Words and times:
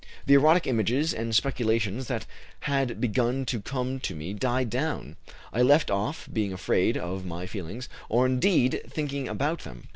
The 0.25 0.33
erotic 0.33 0.65
images 0.65 1.13
and 1.13 1.35
speculations 1.35 2.07
that 2.07 2.25
had 2.61 2.99
begun 2.99 3.45
to 3.45 3.61
come 3.61 3.99
to 3.99 4.15
me 4.15 4.33
died 4.33 4.71
down. 4.71 5.15
I 5.53 5.61
left 5.61 5.91
off 5.91 6.27
being 6.33 6.51
afraid 6.51 6.97
of 6.97 7.23
my 7.23 7.45
feelings, 7.45 7.87
or, 8.09 8.25
indeed, 8.25 8.81
thinking 8.89 9.27
about 9.29 9.59
them. 9.59 9.89